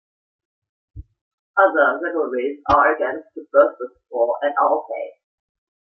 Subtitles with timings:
[1.59, 5.11] Other rivalries are against Bursaspor and Altay.